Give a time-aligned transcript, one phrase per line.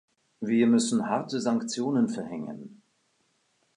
[0.39, 2.81] Wir müssen harte Sanktionen verhängen.